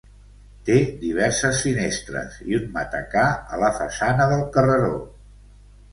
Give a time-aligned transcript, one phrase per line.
[0.69, 4.91] Té diverses finestres i un matacà a la façana del carreró.